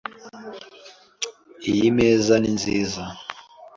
Iyi 1.71 1.87
meza 1.97 2.33
ni 2.39 2.49
nziza. 2.57 3.03